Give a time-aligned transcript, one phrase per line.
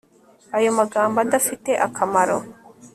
[0.57, 2.37] ayo magambo adafite akamaro